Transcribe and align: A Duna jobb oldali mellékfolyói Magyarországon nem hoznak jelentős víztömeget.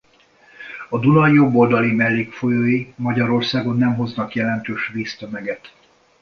A 0.89 0.99
Duna 0.99 1.27
jobb 1.27 1.55
oldali 1.55 1.91
mellékfolyói 1.91 2.93
Magyarországon 2.97 3.77
nem 3.77 3.95
hoznak 3.95 4.35
jelentős 4.35 4.87
víztömeget. 4.93 5.75